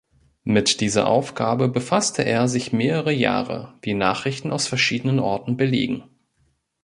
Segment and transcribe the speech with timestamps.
[0.45, 6.05] Mit dieser Aufgabe befasste er sich mehrere Jahre, wie Nachrichten aus verschiedenen Orten belegen.